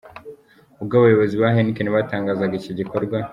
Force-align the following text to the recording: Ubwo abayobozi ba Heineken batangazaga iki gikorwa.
Ubwo 0.81 0.93
abayobozi 0.99 1.33
ba 1.41 1.49
Heineken 1.55 1.93
batangazaga 1.95 2.53
iki 2.59 2.71
gikorwa. 2.79 3.17